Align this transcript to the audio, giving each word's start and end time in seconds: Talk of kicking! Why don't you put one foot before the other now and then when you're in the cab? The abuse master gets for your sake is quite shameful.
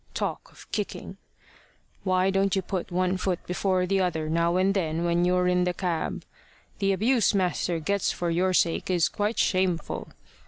Talk 0.15 0.51
of 0.51 0.67
kicking! 0.71 1.17
Why 2.03 2.31
don't 2.31 2.55
you 2.55 2.63
put 2.63 2.89
one 2.91 3.17
foot 3.17 3.45
before 3.45 3.85
the 3.85 3.99
other 3.99 4.29
now 4.31 4.57
and 4.57 4.73
then 4.73 5.05
when 5.05 5.25
you're 5.25 5.47
in 5.47 5.63
the 5.63 5.75
cab? 5.75 6.23
The 6.79 6.91
abuse 6.91 7.35
master 7.35 7.77
gets 7.77 8.11
for 8.11 8.31
your 8.31 8.51
sake 8.51 8.89
is 8.89 9.07
quite 9.07 9.37
shameful. 9.37 10.07